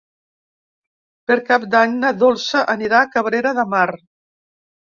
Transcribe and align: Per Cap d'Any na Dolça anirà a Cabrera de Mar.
Per 1.27 1.37
Cap 1.51 1.67
d'Any 1.75 1.93
na 2.05 2.13
Dolça 2.23 2.65
anirà 2.75 3.03
a 3.05 3.11
Cabrera 3.19 3.55
de 3.63 3.71
Mar. 3.75 3.87